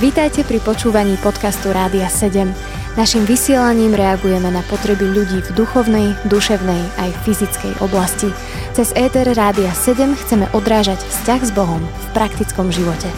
[0.00, 2.50] Vítajte pri počúvaní podcastu Rádia 7.
[2.92, 8.28] Naším vysielaním reagujeme na potreby ľudí v duchovnej, duševnej aj fyzickej oblasti.
[8.76, 13.08] Cez ETR Rádia 7 chceme odrážať vzťah s Bohom v praktickom živote.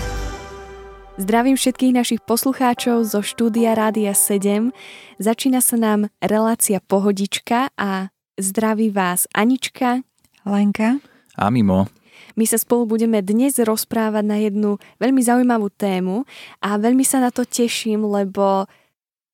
[1.19, 4.71] Zdravím všetkých našich poslucháčov zo štúdia Rádia 7.
[5.19, 10.03] Začína sa nám relácia Pohodička a zdraví vás Anička,
[10.47, 11.03] Lenka
[11.35, 11.91] a Mimo.
[12.35, 16.27] My sa spolu budeme dnes rozprávať na jednu veľmi zaujímavú tému
[16.59, 18.67] a veľmi sa na to teším, lebo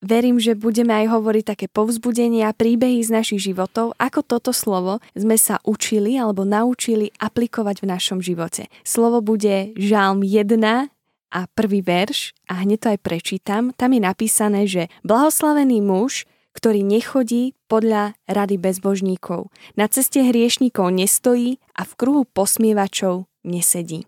[0.01, 5.37] verím, že budeme aj hovoriť také povzbudenia, príbehy z našich životov, ako toto slovo sme
[5.37, 8.67] sa učili alebo naučili aplikovať v našom živote.
[8.81, 10.89] Slovo bude Žalm 1
[11.31, 13.71] a prvý verš a hneď to aj prečítam.
[13.77, 16.27] Tam je napísané, že blahoslavený muž,
[16.61, 19.49] ktorý nechodí podľa rady bezbožníkov.
[19.73, 24.05] Na ceste hriešníkov nestojí a v kruhu posmievačov nesedí.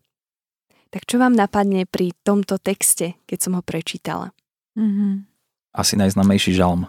[0.94, 4.30] Tak čo vám napadne pri tomto texte, keď som ho prečítala?
[4.78, 5.26] Mm-hmm.
[5.74, 6.86] Asi najznamejší žalm.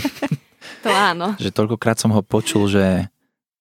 [0.84, 1.36] to áno.
[1.44, 3.12] že toľkokrát som ho počul, že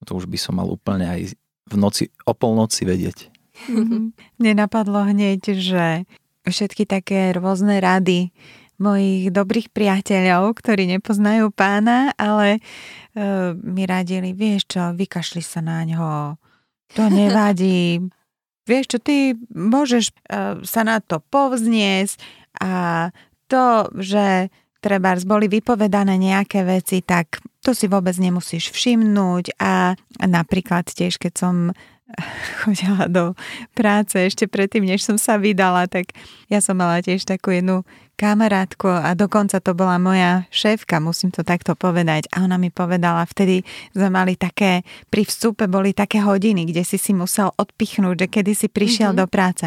[0.07, 1.35] to už by som mal úplne aj
[1.67, 3.27] v noci, o polnoci vedieť.
[3.67, 4.03] Mm-hmm.
[4.39, 6.07] Mne napadlo hneď, že
[6.47, 8.31] všetky také rôzne rady,
[8.77, 15.81] mojich dobrých priateľov, ktorí nepoznajú pána, ale uh, mi radili, vieš čo, vykašli sa na
[15.85, 16.37] ňo,
[16.93, 18.01] to nevadí,
[18.69, 22.17] vieš čo, ty môžeš uh, sa na to povzniesť.
[22.57, 23.09] A
[23.45, 24.49] to, že
[24.81, 29.57] treba boli vypovedané nejaké veci, tak to si vôbec nemusíš všimnúť.
[29.61, 31.55] A napríklad tiež, keď som
[32.63, 33.35] chodila do
[33.75, 36.15] práce ešte predtým, než som sa vydala, tak
[36.47, 37.83] ja som mala tiež takú jednu
[38.17, 42.25] kamarátku a dokonca to bola moja šéfka, musím to takto povedať.
[42.33, 43.61] A ona mi povedala, vtedy
[43.93, 44.81] sme mali také,
[45.13, 49.21] pri vstupe boli také hodiny, kde si si musel odpichnúť, že kedy si prišiel mm-hmm.
[49.21, 49.65] do práce.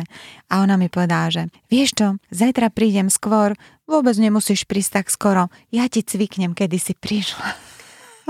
[0.51, 3.55] A ona mi povedala, že vieš čo, zajtra prídem skôr,
[3.87, 7.55] vôbec nemusíš prísť tak skoro, ja ti cviknem, kedy si prišla.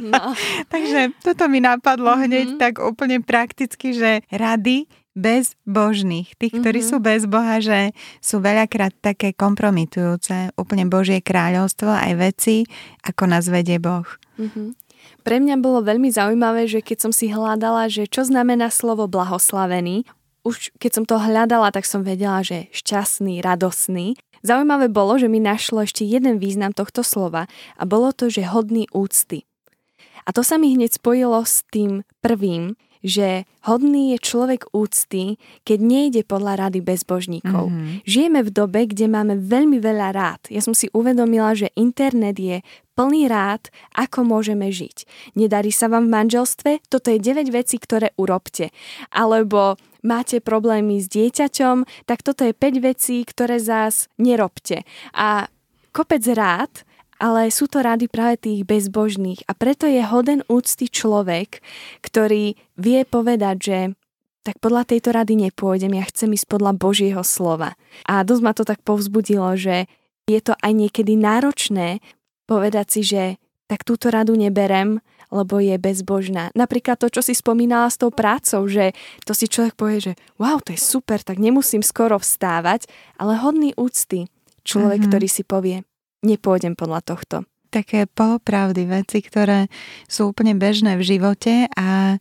[0.00, 0.32] No.
[0.74, 2.24] Takže toto mi napadlo mm-hmm.
[2.26, 7.00] hneď tak úplne prakticky, že rady bez božných, tých, ktorí mm-hmm.
[7.00, 7.92] sú bez Boha, že
[8.22, 12.62] sú veľakrát také kompromitujúce, úplne Božie kráľovstvo, aj veci,
[13.02, 14.06] ako nás vedie Boh.
[14.38, 14.68] Mm-hmm.
[15.20, 20.08] Pre mňa bolo veľmi zaujímavé, že keď som si hľadala, že čo znamená slovo blahoslavený,
[20.40, 24.16] už keď som to hľadala, tak som vedela, že šťastný, radosný.
[24.40, 27.44] Zaujímavé bolo, že mi našlo ešte jeden význam tohto slova
[27.76, 29.44] a bolo to, že hodný úcty.
[30.30, 35.78] A to sa mi hneď spojilo s tým prvým, že hodný je človek úcty, keď
[35.82, 37.66] nejde podľa rady bezbožníkov.
[37.66, 38.06] Mm-hmm.
[38.06, 40.40] Žijeme v dobe, kde máme veľmi veľa rád.
[40.52, 42.62] Ja som si uvedomila, že internet je
[42.94, 45.08] plný rád, ako môžeme žiť.
[45.34, 46.70] Nedarí sa vám v manželstve?
[46.86, 48.70] Toto je 9 vecí, ktoré urobte.
[49.10, 54.84] Alebo máte problémy s dieťaťom, tak toto je 5 vecí, ktoré zás nerobte.
[55.16, 55.48] A
[55.96, 56.84] kopec rád,
[57.20, 61.60] ale sú to rady práve tých bezbožných a preto je hoden úcty človek,
[62.00, 63.78] ktorý vie povedať, že
[64.40, 67.76] tak podľa tejto rady nepôjdem, ja chcem ísť podľa Božieho slova.
[68.08, 69.84] A dosť ma to tak povzbudilo, že
[70.24, 72.00] je to aj niekedy náročné
[72.48, 73.22] povedať si, že
[73.68, 74.98] tak túto radu neberem,
[75.30, 76.50] lebo je bezbožná.
[76.58, 78.90] Napríklad to, čo si spomínala s tou prácou, že
[79.22, 83.70] to si človek povie, že wow, to je super, tak nemusím skoro vstávať, ale hodný
[83.78, 84.26] úcty
[84.66, 85.12] človek, mm-hmm.
[85.14, 85.76] ktorý si povie,
[86.22, 87.36] nepôjdem podľa tohto.
[87.70, 89.70] Také polopravdy, veci, ktoré
[90.10, 92.18] sú úplne bežné v živote a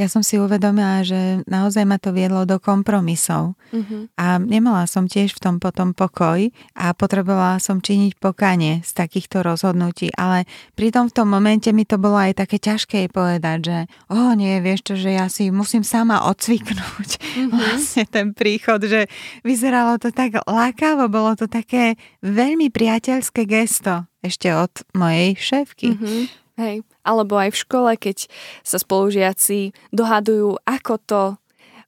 [0.00, 3.52] ja som si uvedomila, že naozaj ma to viedlo do kompromisov.
[3.68, 4.08] Uh-huh.
[4.16, 9.44] A nemala som tiež v tom potom pokoj a potrebovala som činiť pokanie z takýchto
[9.44, 10.08] rozhodnutí.
[10.16, 13.78] Ale pritom v tom momente mi to bolo aj také ťažké povedať, že
[14.08, 17.52] o oh, nie, vieš čo, že ja si musím sama odcviknúť uh-huh.
[17.60, 19.04] vlastne ten príchod, že
[19.44, 25.92] vyzeralo to tak lákavo, bolo to také veľmi priateľské gesto ešte od mojej šéfky.
[25.92, 26.24] Uh-huh.
[26.60, 26.84] Hej.
[27.00, 28.28] Alebo aj v škole, keď
[28.60, 31.22] sa spolužiaci dohadujú, ako to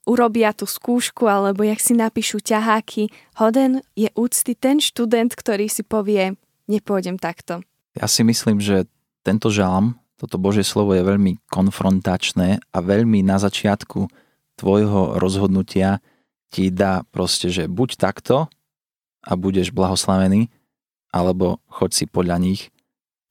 [0.08, 3.12] urobia tú skúšku, alebo jak si napíšu ťaháky.
[3.38, 6.34] Hoden je úcty ten študent, ktorý si povie,
[6.66, 7.62] nepôjdem takto.
[7.94, 8.88] Ja si myslím, že
[9.22, 14.08] tento žalm, toto Božie slovo je veľmi konfrontačné a veľmi na začiatku
[14.58, 16.02] tvojho rozhodnutia
[16.52, 18.46] ti dá proste, že buď takto
[19.22, 20.50] a budeš blahoslavený,
[21.14, 22.72] alebo choď si podľa nich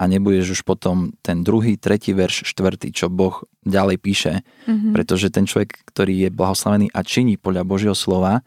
[0.01, 4.97] a nebudeš už potom ten druhý, tretí verš, štvrtý, čo Boh ďalej píše, mm-hmm.
[4.97, 8.41] pretože ten človek, ktorý je blahoslavený a činí podľa Božieho slova,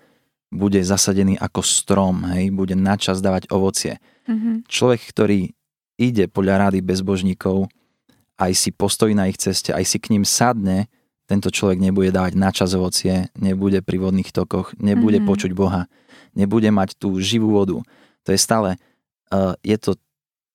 [0.51, 4.03] bude zasadený ako strom, hej, bude načas dávať ovocie.
[4.27, 4.67] Mm-hmm.
[4.67, 5.55] Človek, ktorý
[5.95, 7.71] ide podľa rády bezbožníkov,
[8.35, 10.91] aj si postojí na ich ceste, aj si k ním sadne,
[11.31, 15.31] tento človek nebude dávať načas ovocie, nebude pri vodných tokoch, nebude mm-hmm.
[15.31, 15.87] počuť Boha,
[16.35, 17.79] nebude mať tú živú vodu.
[18.27, 18.75] To je stále,
[19.31, 19.95] uh, je to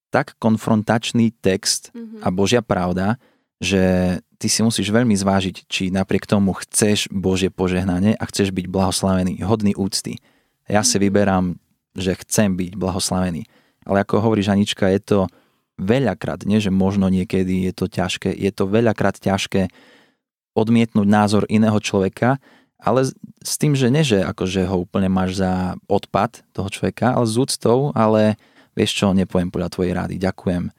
[0.10, 2.26] tak konfrontačný text mm-hmm.
[2.26, 3.22] a Božia pravda,
[3.62, 8.66] že ty si musíš veľmi zvážiť, či napriek tomu chceš Božie požehnanie a chceš byť
[8.72, 10.18] blahoslavený, hodný úcty.
[10.66, 11.04] Ja si mhm.
[11.06, 11.46] vyberám,
[11.94, 13.44] že chcem byť blahoslavený.
[13.84, 15.20] Ale ako hovorí Žanička, je to
[15.80, 19.72] veľakrát, nie že možno niekedy je to ťažké, je to veľakrát ťažké
[20.54, 22.38] odmietnúť názor iného človeka,
[22.80, 23.08] ale
[23.44, 27.36] s tým, že nie, že akože ho úplne máš za odpad toho človeka, ale s
[27.36, 28.40] úctou, ale
[28.80, 30.72] vieš čo, nepoviem podľa tvojej rády, ďakujem.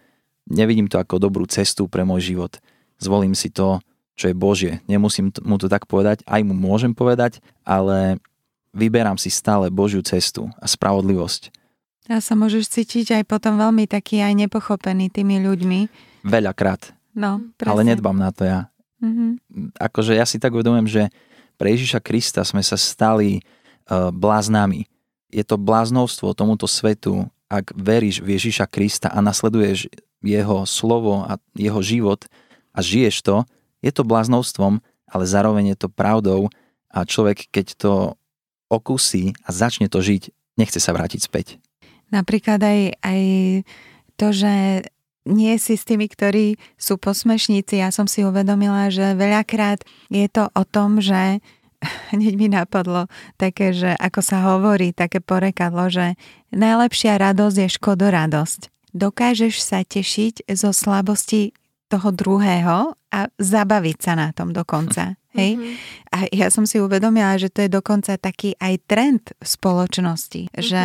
[0.49, 2.57] Nevidím to ako dobrú cestu pre môj život
[3.01, 3.81] zvolím si to,
[4.15, 4.85] čo je Božie.
[4.85, 8.21] Nemusím mu to tak povedať, aj mu môžem povedať, ale
[8.77, 11.51] vyberám si stále Božiu cestu a spravodlivosť.
[12.13, 15.81] A sa môžeš cítiť aj potom veľmi taký aj nepochopený tými ľuďmi.
[16.29, 16.93] Veľakrát.
[17.17, 17.73] No, presne.
[17.73, 18.69] Ale nedbám na to ja.
[19.01, 19.81] Mm-hmm.
[19.81, 21.03] Akože ja si tak uvedomujem, že
[21.57, 24.85] pre Ježiša Krista sme sa stali uh, bláznami.
[25.31, 29.91] Je to bláznovstvo tomuto svetu, ak veríš v Ježiša Krista a nasleduješ
[30.23, 32.31] jeho slovo a jeho život,
[32.71, 33.37] a žiješ to,
[33.83, 34.79] je to bláznovstvom,
[35.11, 36.47] ale zároveň je to pravdou
[36.91, 37.93] a človek, keď to
[38.71, 41.59] okusí a začne to žiť, nechce sa vrátiť späť.
[42.15, 43.23] Napríklad aj, aj
[44.15, 44.55] to, že
[45.27, 47.79] nie si s tými, ktorí sú posmešníci.
[47.79, 51.39] Ja som si uvedomila, že veľakrát je to o tom, že
[52.13, 53.09] hneď mi napadlo
[53.41, 56.15] také, že ako sa hovorí, také porekadlo, že
[56.53, 58.61] najlepšia radosť je škodoradosť.
[58.91, 61.55] Dokážeš sa tešiť zo slabosti
[61.91, 65.19] toho druhého a zabaviť sa na tom dokonca.
[65.35, 65.59] Hej?
[65.59, 65.75] Mm-hmm.
[66.15, 70.63] A ja som si uvedomila, že to je dokonca taký aj trend v spoločnosti, mm-hmm.
[70.63, 70.85] že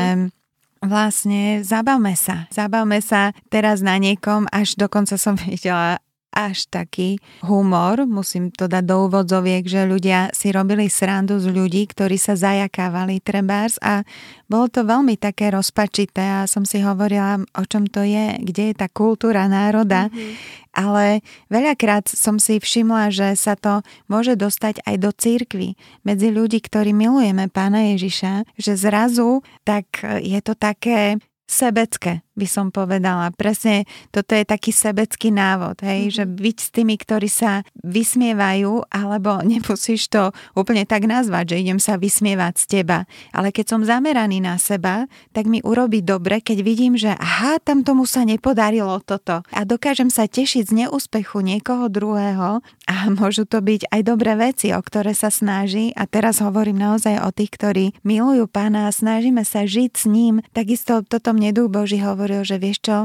[0.85, 2.45] vlastne zabavme sa.
[2.53, 6.01] Zabavme sa teraz na niekom, až dokonca som videla
[6.35, 7.17] až taký
[7.47, 12.35] humor, musím to dať do úvodzoviek, že ľudia si robili srandu z ľudí, ktorí sa
[12.35, 14.03] zajakávali trebárs a
[14.51, 18.75] bolo to veľmi také rozpačité a som si hovorila, o čom to je, kde je
[18.75, 20.11] tá kultúra národa.
[20.11, 23.79] Mm-hmm ale veľakrát som si všimla, že sa to
[24.11, 25.79] môže dostať aj do církvy.
[26.03, 31.17] Medzi ľudí, ktorí milujeme pána Ježiša, že zrazu tak je to také
[31.47, 33.31] sebecké by som povedala.
[33.33, 36.17] Presne toto je taký sebecký návod, hej, mm-hmm.
[36.19, 41.79] že byť s tými, ktorí sa vysmievajú, alebo nemusíš to úplne tak nazvať, že idem
[41.79, 43.07] sa vysmievať z teba.
[43.31, 47.81] Ale keď som zameraný na seba, tak mi urobí dobre, keď vidím, že aha, tam
[47.81, 49.41] tomu sa nepodarilo toto.
[49.55, 54.75] A dokážem sa tešiť z neúspechu niekoho druhého a môžu to byť aj dobré veci,
[54.75, 55.95] o ktoré sa snaží.
[55.95, 60.43] A teraz hovorím naozaj o tých, ktorí milujú pána a snažíme sa žiť s ním.
[60.51, 62.97] Takisto toto mne Duch Boží hovorí hovoril, že vieš čo,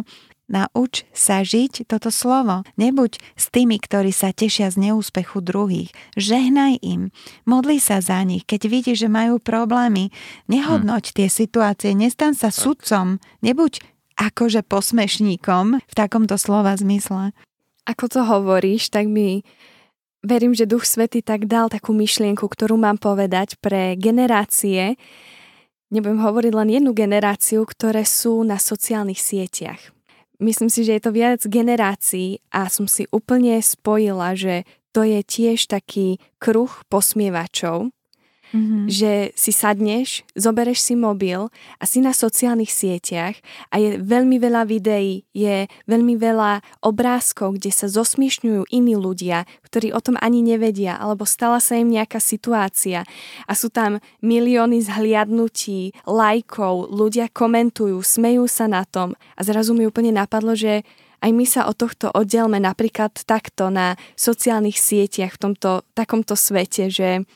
[0.50, 2.66] Nauč sa žiť toto slovo.
[2.74, 5.94] Nebuď s tými, ktorí sa tešia z neúspechu druhých.
[6.18, 7.14] Žehnaj im.
[7.46, 8.42] Modli sa za nich.
[8.50, 10.10] Keď vidíš, že majú problémy,
[10.50, 11.14] nehodnoť hm.
[11.14, 11.90] tie situácie.
[11.94, 13.22] Nestan sa sudcom.
[13.46, 13.78] Nebuď
[14.18, 17.30] akože posmešníkom v takomto slova zmysle.
[17.86, 19.46] Ako to hovoríš, tak mi
[20.26, 24.98] verím, že Duch Svety tak dal takú myšlienku, ktorú mám povedať pre generácie,
[25.90, 29.92] nebudem hovoriť len jednu generáciu, ktoré sú na sociálnych sieťach.
[30.40, 34.64] Myslím si, že je to viac generácií a som si úplne spojila, že
[34.96, 37.92] to je tiež taký kruh posmievačov,
[38.50, 38.84] Mm-hmm.
[38.90, 41.46] Že si sadneš, zobereš si mobil
[41.78, 43.38] a si na sociálnych sieťach
[43.70, 49.94] a je veľmi veľa videí, je veľmi veľa obrázkov, kde sa zosmiešňujú iní ľudia, ktorí
[49.94, 53.06] o tom ani nevedia, alebo stala sa im nejaká situácia
[53.46, 59.86] a sú tam milióny zhliadnutí, lajkov, ľudia komentujú, smejú sa na tom a zrazu mi
[59.86, 60.82] úplne napadlo, že
[61.20, 66.88] aj my sa od tohto oddelme napríklad takto na sociálnych sieťach v tomto takomto svete,
[66.88, 67.28] že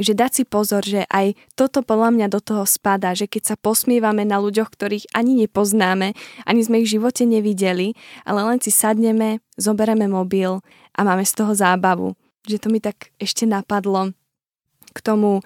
[0.00, 3.56] že dať si pozor, že aj toto podľa mňa do toho spadá, že keď sa
[3.60, 6.16] posmievame na ľuďoch, ktorých ani nepoznáme,
[6.48, 10.64] ani sme ich v živote nevideli, ale len si sadneme, zoberieme mobil
[10.96, 12.16] a máme z toho zábavu.
[12.48, 14.16] Že to mi tak ešte napadlo
[14.90, 15.44] k tomu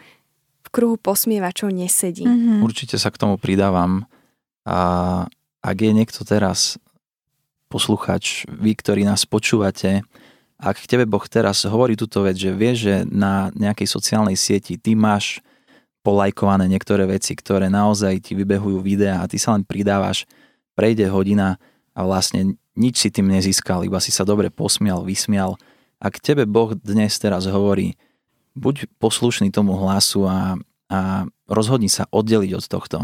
[0.65, 2.25] v kruhu posmievačov nesedí.
[2.25, 2.65] Mm-hmm.
[2.65, 4.09] Určite sa k tomu pridávam.
[4.65, 5.29] A
[5.61, 6.81] ak je niekto teraz
[7.69, 10.07] posluchač, vy, ktorí nás počúvate,
[10.65, 14.81] ak k tebe Boh teraz hovorí túto vec, že vieš, že na nejakej sociálnej sieti
[14.81, 15.45] ty máš
[16.01, 20.25] polajkované niektoré veci, ktoré naozaj ti vybehujú videa a ty sa len pridávaš,
[20.73, 21.61] prejde hodina
[21.93, 25.61] a vlastne nič si tým nezískal, iba si sa dobre posmial, vysmial.
[26.01, 27.97] A k tebe Boh dnes teraz hovorí,
[28.57, 30.57] buď poslušný tomu hlasu a,
[30.89, 32.99] a rozhodni sa oddeliť od tohto.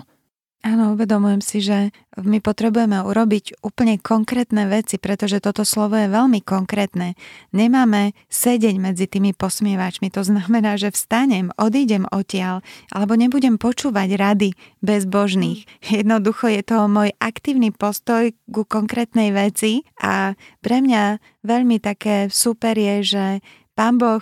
[0.60, 1.88] Áno, uvedomujem si, že
[2.20, 7.16] my potrebujeme urobiť úplne konkrétne veci, pretože toto slovo je veľmi konkrétne.
[7.56, 10.12] Nemáme sedieť medzi tými posmievačmi.
[10.12, 12.60] To znamená, že vstanem, odídem odtiaľ,
[12.92, 14.52] alebo nebudem počúvať rady
[14.84, 15.64] bezbožných.
[15.96, 22.76] Jednoducho je to môj aktívny postoj ku konkrétnej veci a pre mňa veľmi také super
[22.76, 23.24] je, že
[23.72, 24.20] Pán Boh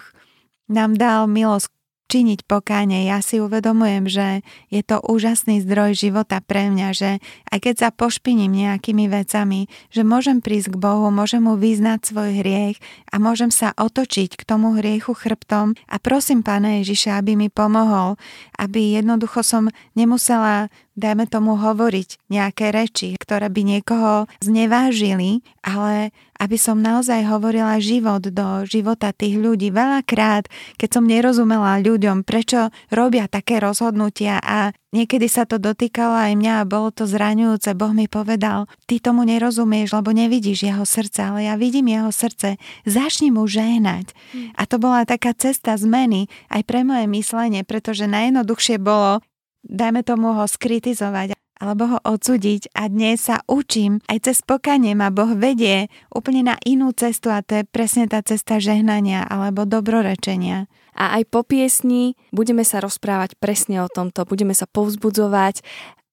[0.71, 1.78] nám dal milosť
[2.09, 3.05] činiť pokáne.
[3.05, 4.41] Ja si uvedomujem, že
[4.73, 7.11] je to úžasný zdroj života pre mňa, že
[7.53, 12.41] aj keď sa pošpiním nejakými vecami, že môžem prísť k Bohu, môžem mu vyznať svoj
[12.41, 12.81] hriech
[13.13, 18.17] a môžem sa otočiť k tomu hriechu chrbtom a prosím Pána Ježiša, aby mi pomohol,
[18.57, 26.55] aby jednoducho som nemusela dajme tomu hovoriť nejaké reči, ktoré by niekoho znevážili, ale aby
[26.55, 29.75] som naozaj hovorila život do života tých ľudí.
[29.75, 30.47] Veľakrát,
[30.79, 36.55] keď som nerozumela ľuďom, prečo robia také rozhodnutia a niekedy sa to dotýkalo aj mňa
[36.63, 41.51] a bolo to zraňujúce, Boh mi povedal, ty tomu nerozumieš, lebo nevidíš jeho srdce, ale
[41.51, 44.15] ja vidím jeho srdce, začni mu žehnať.
[44.55, 49.21] A to bola taká cesta zmeny aj pre moje myslenie, pretože najjednoduchšie bolo
[49.67, 55.11] dajme tomu ho skritizovať alebo ho odsúdiť a dnes sa učím, aj cez pokanie ma
[55.11, 60.71] Boh vedie úplne na inú cestu a to je presne tá cesta žehnania alebo dobrorečenia.
[60.99, 65.63] A aj po piesni budeme sa rozprávať presne o tomto, budeme sa povzbudzovať,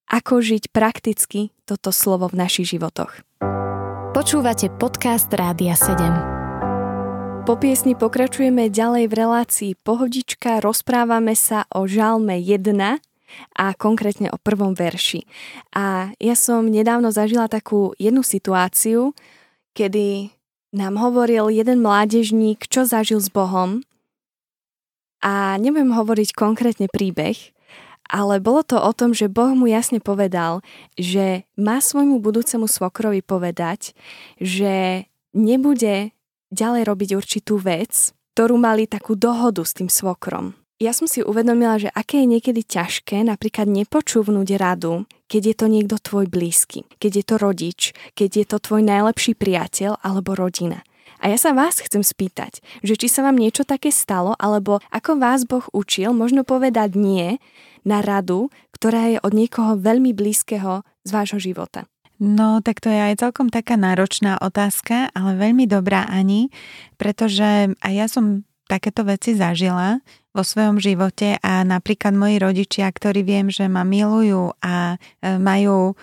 [0.10, 3.26] ako žiť prakticky toto slovo v našich životoch.
[4.14, 7.46] Počúvate podcast Rádia 7.
[7.46, 12.74] Po piesni pokračujeme ďalej v relácii Pohodička, rozprávame sa o žalme 1,
[13.56, 15.26] a konkrétne o prvom verši.
[15.76, 19.12] A ja som nedávno zažila takú jednu situáciu,
[19.76, 20.32] kedy
[20.76, 23.84] nám hovoril jeden mládežník, čo zažil s Bohom.
[25.24, 27.56] A nebudem hovoriť konkrétne príbeh,
[28.06, 30.62] ale bolo to o tom, že Boh mu jasne povedal,
[30.94, 33.98] že má svojmu budúcemu svokrovi povedať,
[34.38, 36.14] že nebude
[36.54, 41.80] ďalej robiť určitú vec, ktorú mali takú dohodu s tým svokrom ja som si uvedomila,
[41.80, 47.12] že aké je niekedy ťažké napríklad nepočúvnuť radu, keď je to niekto tvoj blízky, keď
[47.16, 47.82] je to rodič,
[48.14, 50.84] keď je to tvoj najlepší priateľ alebo rodina.
[51.24, 55.16] A ja sa vás chcem spýtať, že či sa vám niečo také stalo, alebo ako
[55.16, 57.40] vás Boh učil, možno povedať nie
[57.88, 61.88] na radu, ktorá je od niekoho veľmi blízkeho z vášho života.
[62.20, 66.52] No, tak to je aj celkom taká náročná otázka, ale veľmi dobrá ani,
[67.00, 70.02] pretože aj ja som takéto veci zažila
[70.36, 75.96] vo svojom živote a napríklad moji rodičia, ktorí viem, že ma milujú a e, majú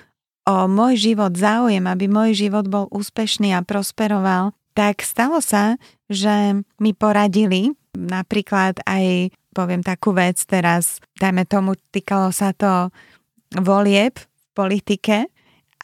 [0.42, 5.76] o môj život záujem, aby môj život bol úspešný a prosperoval, tak stalo sa,
[6.08, 12.88] že mi poradili napríklad aj, poviem takú vec teraz, dajme tomu, týkalo sa to
[13.52, 15.16] volieb v politike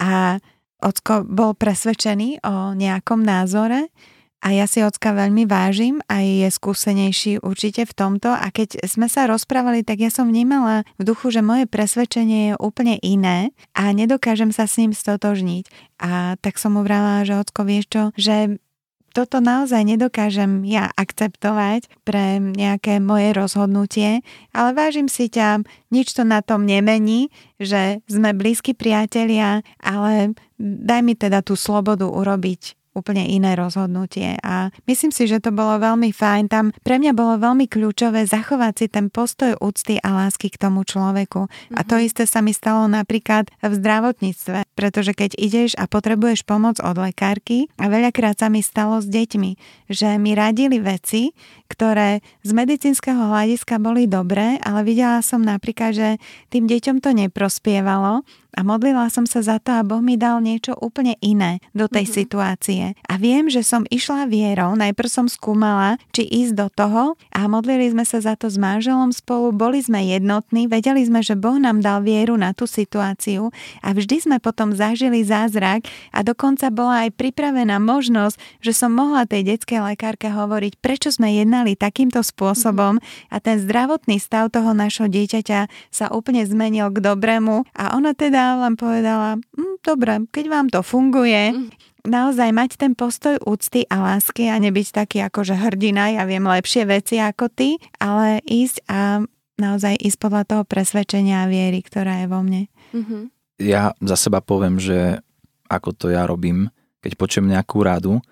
[0.00, 0.40] a
[0.78, 3.90] Ocko bol presvedčený o nejakom názore
[4.38, 9.10] a ja si ocka veľmi vážim, aj je skúsenejší určite v tomto a keď sme
[9.10, 13.90] sa rozprávali, tak ja som vnímala v duchu, že moje presvedčenie je úplne iné a
[13.90, 15.66] nedokážem sa s ním stotožniť.
[15.98, 18.62] A tak som mu vrala, že ocko, vieš čo, že
[19.10, 24.22] toto naozaj nedokážem ja akceptovať pre nejaké moje rozhodnutie,
[24.54, 31.00] ale vážim si ťa, nič to na tom nemení, že sme blízki priatelia, ale daj
[31.02, 34.36] mi teda tú slobodu urobiť úplne iné rozhodnutie.
[34.42, 36.44] A myslím si, že to bolo veľmi fajn.
[36.50, 40.82] Tam pre mňa bolo veľmi kľúčové zachovať si ten postoj úcty a lásky k tomu
[40.82, 41.46] človeku.
[41.46, 41.78] Mm-hmm.
[41.78, 42.04] A to mhm.
[42.04, 47.70] isté sa mi stalo napríklad v zdravotníctve, pretože keď ideš a potrebuješ pomoc od lekárky,
[47.78, 49.50] a veľakrát sa mi stalo s deťmi,
[49.88, 51.32] že mi radili veci,
[51.68, 56.08] ktoré z medicínskeho hľadiska boli dobré, ale videla som napríklad, že
[56.48, 58.24] tým deťom to neprospievalo
[58.56, 62.08] a modlila som sa za to a Boh mi dal niečo úplne iné do tej
[62.08, 62.20] mm-hmm.
[62.24, 62.84] situácie.
[63.04, 67.92] A viem, že som išla vierou, najprv som skúmala, či ísť do toho a modlili
[67.92, 71.84] sme sa za to s manželom spolu, boli sme jednotní, vedeli sme, že Boh nám
[71.84, 73.52] dal vieru na tú situáciu.
[73.84, 75.84] A vždy sme potom zažili zázrak.
[76.14, 81.36] A dokonca bola aj pripravená možnosť, že som mohla tej detskej lekárke hovoriť, prečo sme
[81.36, 82.96] jednali takýmto spôsobom.
[83.28, 87.68] A ten zdravotný stav toho našho dieťaťa sa úplne zmenil k dobrému.
[87.76, 91.68] A ona teda len povedala, hm, dobre, keď vám to funguje, mm.
[92.08, 96.44] naozaj mať ten postoj úcty a lásky a nebyť taký ako, že hrdina, ja viem
[96.44, 99.22] lepšie veci ako ty, ale ísť a
[99.58, 102.70] naozaj ísť podľa toho presvedčenia a viery, ktorá je vo mne.
[102.94, 103.22] Mm-hmm.
[103.58, 105.18] Ja za seba poviem, že
[105.66, 106.70] ako to ja robím,
[107.02, 108.22] keď počujem nejakú radu,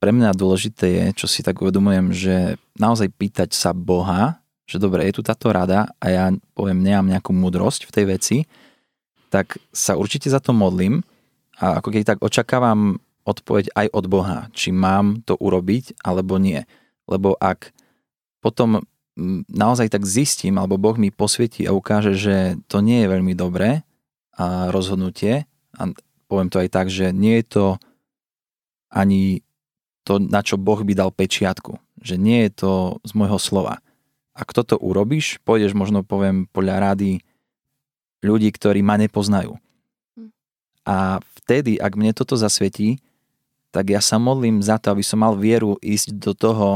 [0.00, 5.04] pre mňa dôležité je, čo si tak uvedomujem, že naozaj pýtať sa Boha, že dobre,
[5.04, 6.24] je tu táto rada a ja
[6.56, 8.36] poviem, nemám nejakú múdrosť v tej veci,
[9.30, 11.06] tak sa určite za to modlím
[11.62, 16.66] a ako keď tak očakávam odpoveď aj od Boha, či mám to urobiť alebo nie.
[17.06, 17.70] Lebo ak
[18.42, 18.82] potom
[19.50, 23.84] naozaj tak zistím, alebo Boh mi posvietí a ukáže, že to nie je veľmi dobré
[24.34, 25.44] a rozhodnutie,
[25.76, 25.82] a
[26.26, 27.66] poviem to aj tak, že nie je to
[28.90, 29.44] ani
[30.02, 31.78] to, na čo Boh by dal pečiatku.
[32.00, 32.72] Že nie je to
[33.04, 33.84] z môjho slova.
[34.32, 37.20] Ak toto urobíš, pôjdeš možno, poviem, podľa rady
[38.20, 39.56] ľudí, ktorí ma nepoznajú.
[40.16, 40.30] Hm.
[40.84, 43.00] A vtedy, ak mne toto zasvietí,
[43.70, 46.68] tak ja sa modlím za to, aby som mal vieru ísť do toho,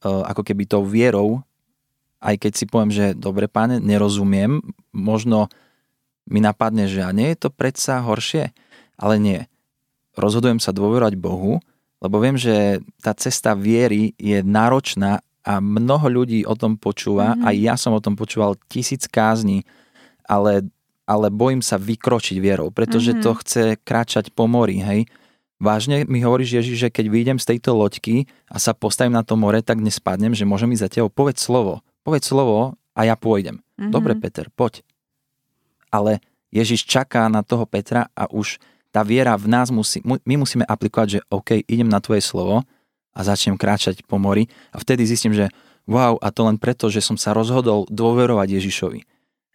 [0.00, 1.44] e, ako keby tou vierou,
[2.22, 4.62] aj keď si poviem, že dobre páne, nerozumiem,
[4.94, 5.52] možno
[6.24, 8.54] mi napadne, že a nie je to predsa horšie,
[8.96, 9.40] ale nie.
[10.14, 11.58] Rozhodujem sa dôverovať Bohu,
[11.98, 17.46] lebo viem, že tá cesta viery je náročná a mnoho ľudí o tom počúva, mm-hmm.
[17.50, 19.66] aj ja som o tom počúval tisíc kázni,
[20.26, 20.66] ale,
[21.06, 23.24] ale bojím sa vykročiť vierou, pretože mm-hmm.
[23.24, 25.00] to chce kráčať po mori, hej.
[25.62, 29.38] Vážne mi hovoríš, Ježiš, že keď vyjdem z tejto loďky a sa postavím na to
[29.38, 31.10] more, tak nespadnem, že môžem ísť za tebou.
[31.10, 33.62] Povedz slovo povedz slovo a ja pôjdem.
[33.78, 33.90] Mm-hmm.
[33.94, 34.82] Dobre, Peter, poď.
[35.88, 36.20] Ale
[36.52, 38.60] Ježiš čaká na toho Petra a už
[38.92, 42.60] tá viera v nás musí, my musíme aplikovať, že OK, idem na tvoje slovo
[43.16, 45.48] a začnem kráčať po mori a vtedy zistím, že
[45.88, 49.00] wow, a to len preto, že som sa rozhodol dôverovať Ježišovi.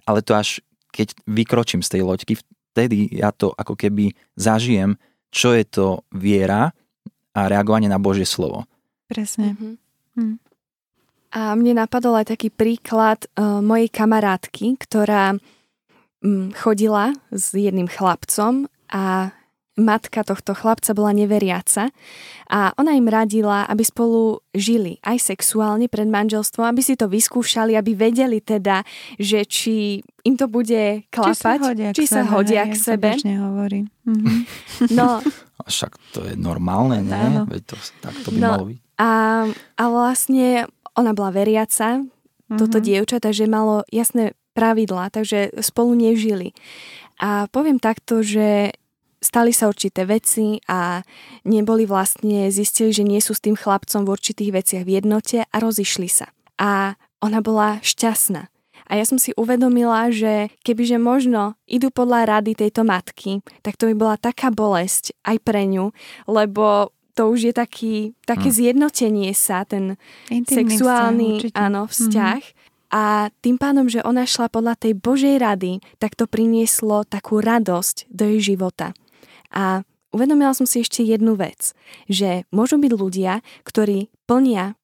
[0.08, 0.64] Ale to až
[0.96, 2.34] keď vykročím z tej loďky,
[2.74, 4.98] vtedy ja to ako keby zažijem,
[5.30, 6.74] čo je to viera
[7.38, 8.66] a reagovanie na Božie slovo.
[9.06, 9.54] Presne.
[9.54, 9.74] Mm-hmm.
[10.18, 10.36] Hm.
[11.38, 18.66] A mne napadol aj taký príklad uh, mojej kamarátky, ktorá um, chodila s jedným chlapcom
[18.90, 19.36] a
[19.78, 21.94] matka tohto chlapca bola neveriaca
[22.50, 27.78] a ona im radila, aby spolu žili aj sexuálne pred manželstvom, aby si to vyskúšali,
[27.78, 28.82] aby vedeli teda,
[29.22, 33.14] že či im to bude klapať, či sa hodia k sebe.
[33.14, 33.38] Hodia k sebe.
[33.38, 33.80] hovorí.
[34.04, 34.36] Mhm.
[34.98, 35.22] No,
[35.66, 37.26] však to je normálne, nie?
[37.46, 38.80] Veď to, tak to by no, malo byť.
[38.98, 39.12] A,
[39.78, 40.66] a vlastne
[40.98, 42.58] ona bola veriaca, mm-hmm.
[42.58, 46.58] toto dievča, takže malo jasné pravidlá, takže spolu nežili.
[47.22, 48.74] A poviem takto, že
[49.22, 51.02] stali sa určité veci a
[51.46, 55.56] neboli vlastne, zistili, že nie sú s tým chlapcom v určitých veciach v jednote a
[55.58, 56.30] rozišli sa.
[56.58, 58.50] A ona bola šťastná.
[58.88, 63.92] A ja som si uvedomila, že kebyže možno idú podľa rady tejto matky, tak to
[63.92, 65.92] by bola taká bolesť aj pre ňu,
[66.24, 68.58] lebo to už je taký, také hmm.
[68.62, 70.00] zjednotenie sa, ten
[70.32, 72.42] Intimný sexuálny vzťah, áno, vzťah.
[72.46, 72.66] Mm-hmm.
[72.88, 78.08] A tým pádom, že ona šla podľa tej Božej rady, tak to prinieslo takú radosť
[78.08, 78.96] do jej života.
[79.52, 79.84] A
[80.14, 81.74] uvedomila som si ešte jednu vec,
[82.08, 83.34] že môžu byť ľudia,
[83.68, 84.76] ktorí plnia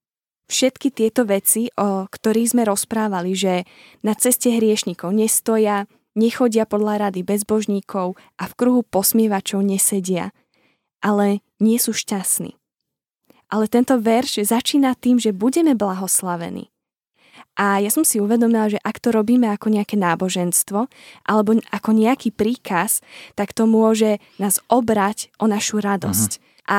[0.52, 3.64] všetky tieto veci, o ktorých sme rozprávali, že
[4.04, 10.36] na ceste hriešnikov nestoja, nechodia podľa rady bezbožníkov a v kruhu posmievačov nesedia,
[11.02, 12.58] ale nie sú šťastní.
[13.54, 16.73] Ale tento verš začína tým, že budeme blahoslavení.
[17.54, 20.90] A ja som si uvedomila, že ak to robíme ako nejaké náboženstvo
[21.30, 23.06] alebo ako nejaký príkaz,
[23.38, 26.32] tak to môže nás obrať o našu radosť.
[26.38, 26.66] Uh-huh.
[26.66, 26.78] A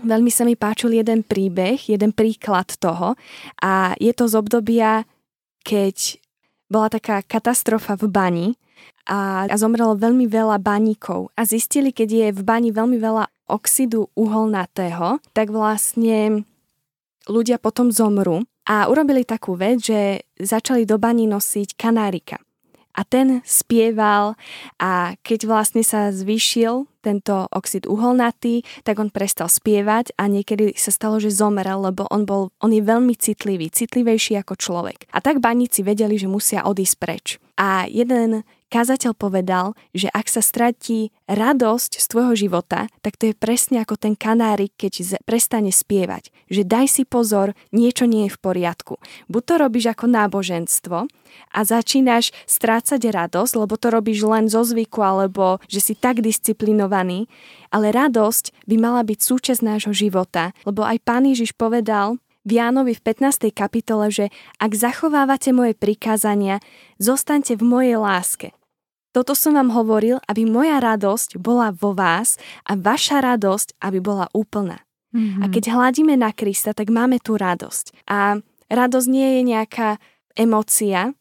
[0.00, 3.20] veľmi sa mi páčil jeden príbeh, jeden príklad toho
[3.60, 5.04] a je to z obdobia,
[5.60, 6.16] keď
[6.72, 8.48] bola taká katastrofa v bani
[9.08, 14.12] a, a zomrelo veľmi veľa baníkov a zistili, keď je v bani veľmi veľa oxidu
[14.12, 16.44] uholnatého, tak vlastne
[17.28, 22.36] ľudia potom zomrú a urobili takú vec, že začali do bani nosiť kanárika.
[22.98, 24.34] A ten spieval
[24.82, 30.90] a keď vlastne sa zvýšil tento oxid uholnatý, tak on prestal spievať a niekedy sa
[30.90, 35.06] stalo, že zomrel, lebo on, bol, on je veľmi citlivý, citlivejší ako človek.
[35.14, 37.26] A tak baníci vedeli, že musia odísť preč.
[37.54, 43.34] A jeden Kázateľ povedal, že ak sa stratí radosť z tvojho života, tak to je
[43.34, 46.28] presne ako ten kanárik, keď prestane spievať.
[46.52, 49.00] Že daj si pozor, niečo nie je v poriadku.
[49.32, 51.08] Buď to robíš ako náboženstvo
[51.48, 57.24] a začínaš strácať radosť, lebo to robíš len zo zvyku alebo že si tak disciplinovaný,
[57.72, 62.96] ale radosť by mala byť súčasť nášho života, lebo aj pán Ježiš povedal, v Jánovi
[62.96, 63.52] v 15.
[63.52, 66.64] kapitole, že ak zachovávate moje prikázania,
[66.96, 68.57] zostaňte v mojej láske.
[69.18, 74.30] Toto som vám hovoril, aby moja radosť bola vo vás a vaša radosť, aby bola
[74.30, 74.86] úplná.
[75.10, 75.42] Mm-hmm.
[75.42, 78.06] A keď hľadíme na Krista, tak máme tú radosť.
[78.06, 78.38] A
[78.70, 79.98] radosť nie je nejaká
[80.38, 81.18] emocia,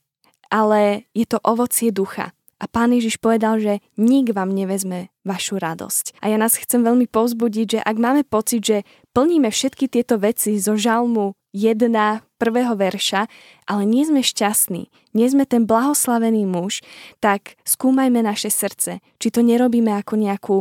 [0.53, 2.37] ale je to ovocie ducha.
[2.61, 6.21] A pán Ježiš povedal, že nik vám nevezme vašu radosť.
[6.21, 8.77] A ja nás chcem veľmi povzbudiť, že ak máme pocit, že
[9.17, 13.25] plníme všetky tieto veci zo žalmu jedna prvého verša,
[13.65, 16.85] ale nie sme šťastní, nie sme ten blahoslavený muž,
[17.23, 20.57] tak skúmajme naše srdce, či to nerobíme ako nejakú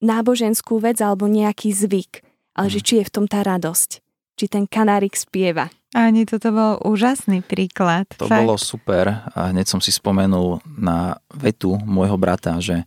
[0.00, 2.24] náboženskú vec alebo nejaký zvyk,
[2.56, 3.90] ale že či je v tom tá radosť,
[4.34, 5.68] či ten kanárik spieva.
[5.90, 8.06] Ani toto bol úžasný príklad.
[8.22, 8.46] To Fakt.
[8.46, 12.86] bolo super a hneď som si spomenul na vetu môjho brata, že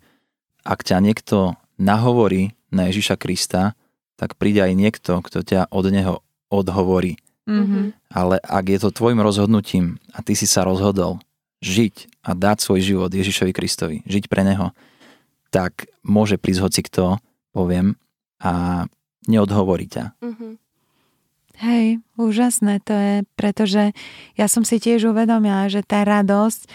[0.64, 3.76] ak ťa niekto nahovorí na Ježiša Krista,
[4.16, 7.20] tak príde aj niekto, kto ťa od neho odhovorí.
[7.44, 7.86] Mm-hmm.
[8.14, 11.20] Ale ak je to tvojim rozhodnutím a ty si sa rozhodol
[11.64, 14.72] žiť a dať svoj život Ježišovi Kristovi, žiť pre neho,
[15.52, 17.20] tak môže prísť hoci kto,
[17.56, 17.96] poviem,
[18.44, 18.86] a
[19.28, 20.18] neodhovorí ťa.
[20.20, 20.60] Uh-huh.
[21.64, 23.96] Hej, úžasné to je, pretože
[24.36, 26.68] ja som si tiež uvedomila, že tá radosť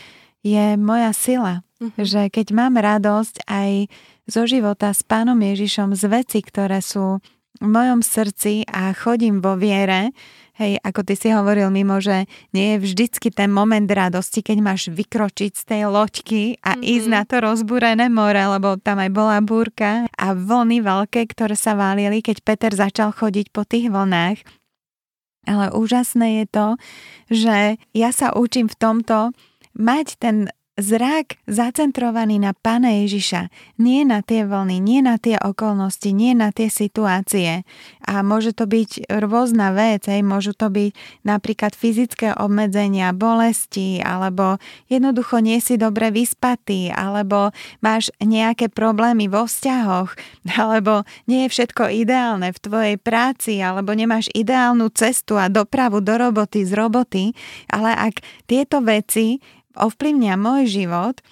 [0.46, 1.66] je moja sila.
[1.76, 1.92] Uh-huh.
[2.00, 3.92] Že keď mám radosť aj
[4.28, 7.20] zo života s Pánom Ježišom, z veci, ktoré sú
[7.58, 10.14] v mojom srdci a chodím vo viere,
[10.58, 14.90] hej, ako ty si hovoril mimo, že nie je vždycky ten moment radosti, keď máš
[14.90, 16.92] vykročiť z tej loďky a mm-hmm.
[16.98, 21.78] ísť na to rozbúrené more, lebo tam aj bola búrka a vlny veľké, ktoré sa
[21.78, 24.42] válili, keď Peter začal chodiť po tých vlnách.
[25.48, 26.66] Ale úžasné je to,
[27.32, 27.56] že
[27.96, 29.32] ja sa učím v tomto
[29.78, 33.50] mať ten zrak zacentrovaný na Pána Ježiša,
[33.82, 37.66] nie na tie vlny, nie na tie okolnosti, nie na tie situácie.
[38.06, 40.94] A môže to byť rôzna vec, hej, môžu to byť
[41.26, 47.50] napríklad fyzické obmedzenia, bolesti, alebo jednoducho nie si dobre vyspatý, alebo
[47.82, 50.14] máš nejaké problémy vo vzťahoch,
[50.62, 56.14] alebo nie je všetko ideálne v tvojej práci, alebo nemáš ideálnu cestu a dopravu do
[56.14, 57.24] roboty z roboty,
[57.66, 59.42] ale ak tieto veci
[59.78, 61.22] ovplyvnia môj život,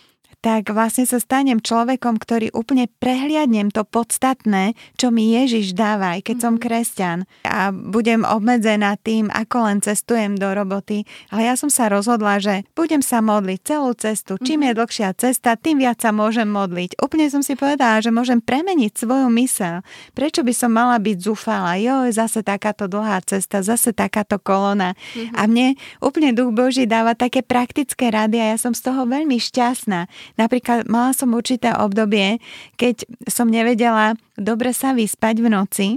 [0.47, 6.23] tak vlastne sa stanem človekom, ktorý úplne prehliadnem to podstatné, čo mi Ježiš dáva, aj
[6.23, 6.47] keď mm-hmm.
[6.47, 6.63] som mhm.
[6.63, 7.19] kresťan.
[7.43, 11.03] A budem obmedzená tým, ako len cestujem do roboty.
[11.35, 14.39] Ale ja som sa rozhodla, že budem sa modliť celú cestu.
[14.39, 14.71] Čím mm-hmm.
[14.71, 17.03] je dlhšia cesta, tým viac sa môžem modliť.
[17.03, 19.83] Úplne som si povedala, že môžem premeniť svoju mysel.
[20.15, 21.75] Prečo by som mala byť zúfala?
[21.75, 24.95] Jo, zase takáto dlhá cesta, zase takáto kolona.
[24.95, 25.35] Mm-hmm.
[25.35, 29.43] A mne úplne Duch Boží dáva také praktické rady a ja som z toho veľmi
[29.43, 30.07] šťastná.
[30.37, 32.39] Napríklad mala som určité obdobie,
[32.77, 35.89] keď som nevedela dobre sa vyspať v noci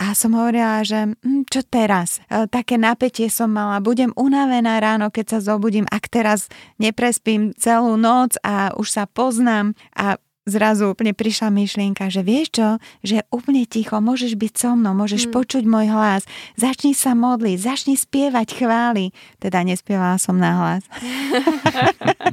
[0.00, 2.24] a som hovorila, že hm, čo teraz?
[2.32, 6.48] E, také napätie som mala, budem unavená ráno, keď sa zobudím, ak teraz
[6.80, 10.16] neprespím celú noc a už sa poznám a
[10.50, 12.68] zrazu úplne prišla myšlienka, že vieš čo,
[13.06, 15.34] že úplne ticho, môžeš byť so mnou, môžeš hmm.
[15.34, 16.22] počuť môj hlas,
[16.58, 19.14] začni sa modliť, začni spievať chvály.
[19.38, 20.82] Teda nespievala som na hlas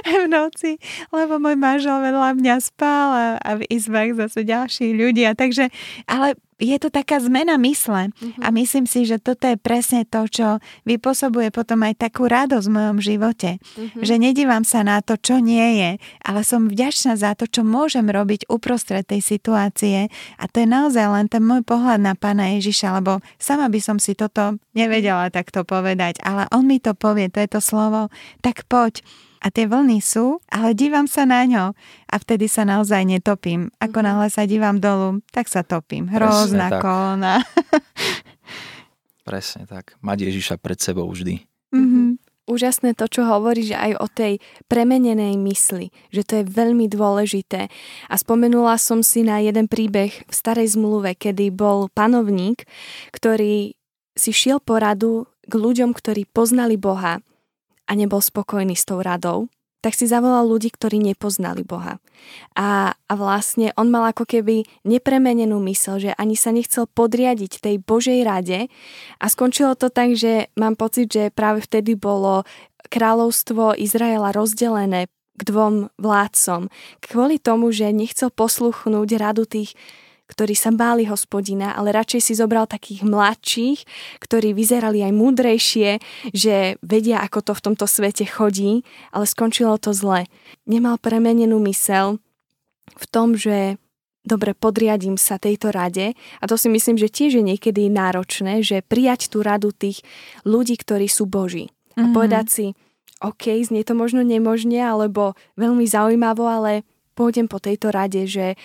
[0.24, 0.76] v noci,
[1.14, 5.34] lebo môj manžel vedľa mňa spal a, a v izbách zase ďalší ľudia.
[5.34, 5.70] Takže,
[6.06, 8.44] ale je to taká zmena mysle uh-huh.
[8.44, 10.46] a myslím si, že toto je presne to, čo
[10.84, 13.50] vypôsobuje potom aj takú radosť v mojom živote.
[13.56, 14.04] Uh-huh.
[14.04, 18.06] Že nedívam sa na to, čo nie je, ale som vďačná za to, čo môžem
[18.06, 23.00] robiť uprostred tej situácie a to je naozaj len ten môj pohľad na Pána Ježiša,
[23.00, 27.40] lebo sama by som si toto nevedela takto povedať, ale on mi to povie, to
[27.40, 28.12] je to slovo,
[28.44, 29.00] tak poď
[29.40, 31.72] a tie vlny sú, ale dívam sa na ňo
[32.06, 33.72] a vtedy sa naozaj netopím.
[33.80, 34.06] Ako mhm.
[34.06, 36.12] náhle sa dívam dolu, tak sa topím.
[36.12, 37.40] Hrozná kolona.
[39.28, 39.96] Presne tak.
[40.04, 41.44] Mať Ježiša pred sebou vždy.
[41.70, 42.08] Mm-hmm.
[42.50, 47.70] Úžasné to, čo hovoríš aj o tej premenenej mysli, že to je veľmi dôležité.
[48.10, 52.66] A spomenula som si na jeden príbeh v starej zmluve, kedy bol panovník,
[53.14, 53.78] ktorý
[54.18, 57.22] si šiel poradu k ľuďom, ktorí poznali Boha
[57.90, 59.50] a nebol spokojný s tou radou,
[59.80, 61.98] tak si zavolal ľudí, ktorí nepoznali Boha.
[62.52, 67.76] A, a vlastne on mal ako keby nepremenenú mysel, že ani sa nechcel podriadiť tej
[67.80, 68.68] Božej rade
[69.16, 72.44] a skončilo to tak, že mám pocit, že práve vtedy bolo
[72.92, 75.08] kráľovstvo Izraela rozdelené
[75.40, 76.68] k dvom vládcom.
[77.00, 79.72] Kvôli tomu, že nechcel posluchnúť radu tých
[80.30, 83.82] ktorí sa báli hospodina, ale radšej si zobral takých mladších,
[84.22, 85.98] ktorí vyzerali aj múdrejšie,
[86.30, 90.30] že vedia, ako to v tomto svete chodí, ale skončilo to zle.
[90.70, 92.22] Nemal premenenú mysel
[92.94, 93.74] v tom, že
[94.22, 98.84] dobre, podriadím sa tejto rade a to si myslím, že tiež je niekedy náročné, že
[98.84, 100.06] prijať tú radu tých
[100.46, 101.72] ľudí, ktorí sú boží.
[101.98, 102.14] A mm-hmm.
[102.14, 102.66] povedať si,
[103.20, 108.56] OK, znie to možno nemožne, alebo veľmi zaujímavo, ale pôjdem po tejto rade, že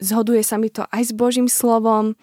[0.00, 2.14] zhoduje sa mi to aj s Božím slovom,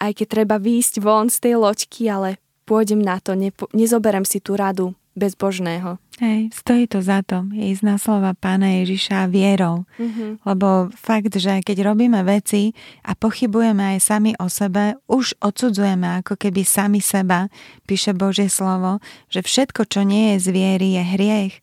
[0.00, 2.36] aj keď treba výjsť von z tej loďky, ale
[2.68, 5.98] pôjdem na to, nepo, nezoberem si tú radu bezbožného.
[6.18, 9.86] Hej, stojí to za to, ísť na slova Pána Ježiša vierou.
[9.98, 10.46] Mm-hmm.
[10.46, 12.74] Lebo fakt, že keď robíme veci
[13.06, 17.50] a pochybujeme aj sami o sebe, už odsudzujeme ako keby sami seba,
[17.86, 18.98] píše Božie slovo,
[19.30, 21.54] že všetko, čo nie je z viery, je hriech.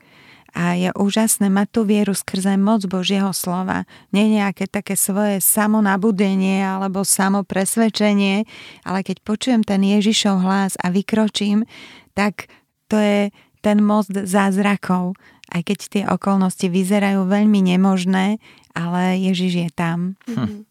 [0.55, 3.83] A je úžasné mať tú vieru skrze moc Božieho slova.
[4.15, 8.47] Nie nejaké také svoje samonabudenie alebo samopresvedčenie,
[8.87, 11.67] ale keď počujem ten Ježišov hlas a vykročím,
[12.15, 12.47] tak
[12.87, 15.19] to je ten most zázrakov,
[15.51, 18.39] aj keď tie okolnosti vyzerajú veľmi nemožné,
[18.71, 20.15] ale Ježiš je tam.
[20.29, 20.63] Hm.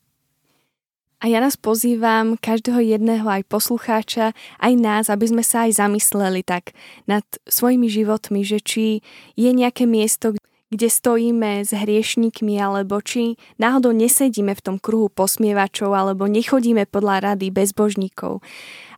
[1.24, 6.44] A ja nás pozývam, každého jedného aj poslucháča, aj nás, aby sme sa aj zamysleli
[6.44, 6.76] tak
[7.08, 9.00] nad svojimi životmi, že či
[9.32, 10.36] je nejaké miesto,
[10.68, 17.32] kde stojíme s hriešnikmi, alebo či náhodou nesedíme v tom kruhu posmievačov, alebo nechodíme podľa
[17.32, 18.44] rady bezbožníkov.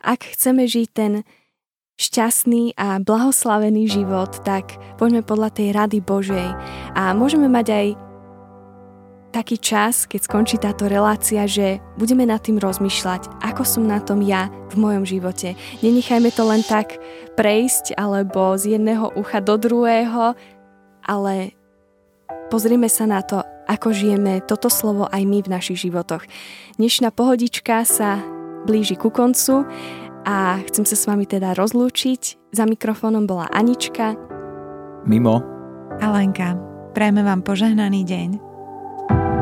[0.02, 1.22] Ak chceme žiť ten
[1.94, 6.48] šťastný a blahoslavený život, tak poďme podľa tej rady Božej.
[6.98, 8.05] A môžeme mať aj
[9.36, 14.24] taký čas, keď skončí táto relácia, že budeme nad tým rozmýšľať, ako som na tom
[14.24, 15.52] ja v mojom živote.
[15.84, 16.96] Nenechajme to len tak
[17.36, 20.32] prejsť alebo z jedného ucha do druhého,
[21.04, 21.52] ale
[22.48, 26.24] pozrime sa na to, ako žijeme toto slovo aj my v našich životoch.
[26.80, 28.24] Dnešná pohodička sa
[28.64, 29.68] blíži ku koncu
[30.24, 32.40] a chcem sa s vami teda rozlúčiť.
[32.56, 34.16] Za mikrofónom bola Anička.
[35.04, 35.44] Mimo.
[36.00, 36.56] Alenka.
[36.96, 38.45] Prajme vám požehnaný deň.